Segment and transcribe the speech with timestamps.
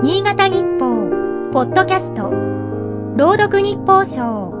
[0.00, 2.30] 新潟日報、ポッドキャスト、
[3.16, 4.54] 朗読日報賞。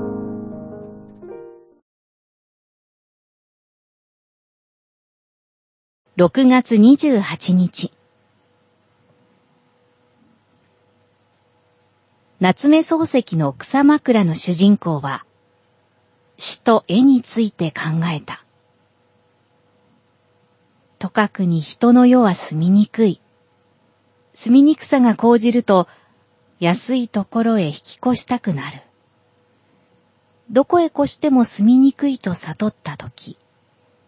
[6.16, 7.92] 6月28日。
[12.40, 15.24] 夏目漱石の草枕の主人公は、
[16.36, 18.44] 詩と絵について考えた。
[20.98, 23.20] とかくに人の世は住みにくい。
[24.40, 25.88] 住みにくさが講じると、
[26.60, 28.82] 安いところへ引き越したくなる。
[30.48, 33.36] どこへ越しても住みにくいと悟ったとき、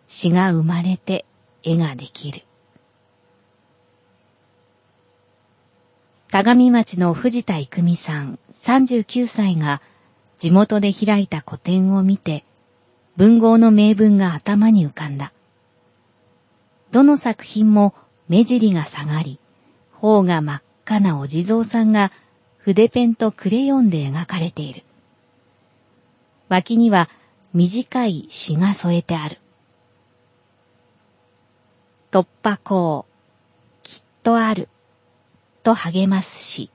[0.07, 1.25] 詩が生まれて
[1.65, 2.43] 絵ができる。
[6.29, 9.83] 田上町の藤田育美さん39歳が
[10.39, 12.45] 地元で開いた個展を見て
[13.17, 15.33] 文豪の名文が頭に浮かんだ。
[16.93, 17.95] どの作品も
[18.29, 19.41] 目尻が下がり、
[20.01, 22.11] 頬が真っ赤なお地蔵さんが
[22.57, 24.83] 筆ペンとクレヨンで描かれている。
[26.49, 27.11] 脇には
[27.53, 29.39] 短い詩が添えてある。
[32.11, 33.07] 突破口、
[33.83, 34.69] きっとある。
[35.63, 36.71] と励ますし、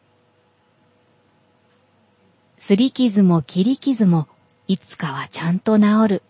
[2.59, 4.27] すり傷も切り傷も
[4.67, 6.23] いつかはちゃんと治る、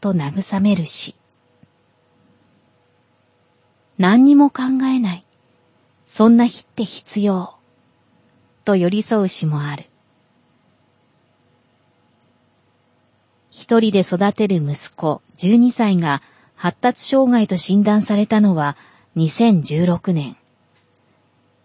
[0.00, 1.14] と慰めるし、
[3.98, 5.22] 何にも考えない、
[6.08, 7.54] そんな日って必要、
[8.64, 9.84] と寄り添う詩もある。
[13.50, 16.22] 一人で育てる息子12歳が
[16.54, 18.76] 発達障害と診断されたのは
[19.16, 20.36] 2016年。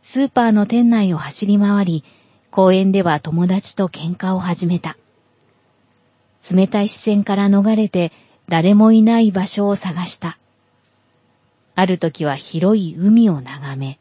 [0.02, 2.04] スーパーの店内を走り回り、
[2.52, 4.98] 公園では友達と喧嘩を始めた。
[6.52, 8.12] 冷たい視線から逃れて
[8.50, 10.38] 誰もいない場所を探した。
[11.76, 13.98] ある時は広い海を眺め、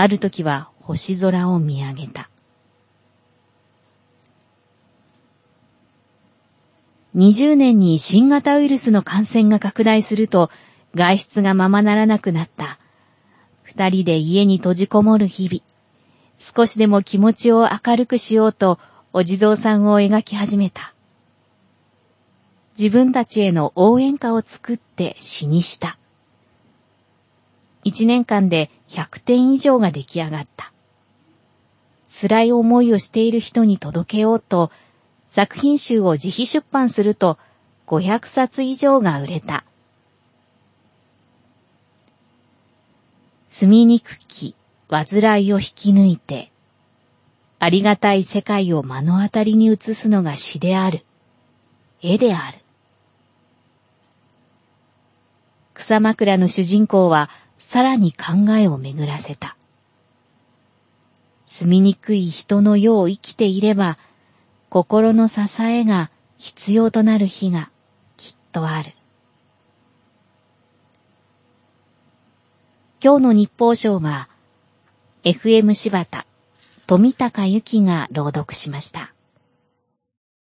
[0.00, 2.30] ある時は星空を見上げた。
[7.16, 10.50] 20年に新型ウイルスの感染が拡大すると
[10.94, 12.78] 外出がままならなくなった
[13.70, 15.62] 二人で家に閉じこもる日々。
[16.40, 18.80] 少しでも気持ちを明るくしようと、
[19.12, 20.92] お地蔵さんを描き始めた。
[22.76, 25.99] 自分たちへの応援歌を作って詩にした。
[27.84, 30.72] 一年間で100点以上が出来上がった。
[32.10, 34.70] 辛い思いをしている人に届けようと、
[35.28, 37.38] 作品集を自費出版すると
[37.86, 39.64] 500冊以上が売れた。
[43.48, 44.54] 住みにくき、
[44.88, 46.50] 煩いを引き抜いて、
[47.58, 51.04] ありがたい世界を目の当たりに映すのが詩である。
[52.02, 52.58] 絵である。
[55.74, 57.30] 草枕の主人公は
[57.70, 59.56] さらに考えを巡らせた。
[61.46, 63.96] 住みにくい人の世を生きていれば、
[64.70, 67.70] 心の支えが必要となる日が
[68.16, 68.92] きっとある。
[73.00, 74.28] 今日の日報賞は、
[75.22, 76.26] FM 柴田、
[76.88, 79.14] 富高由紀が朗読しました。